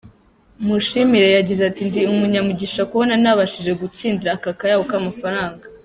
Mushimire 0.65 1.27
yagize 1.29 1.61
ati” 1.69 1.81
Ndi 1.87 2.01
umunyamugisha 2.13 2.81
kubona 2.89 3.13
nabashije 3.23 3.71
gutsindira 3.81 4.31
aka 4.37 4.51
kayabo 4.59 4.83
k’amafaranga. 4.89 5.63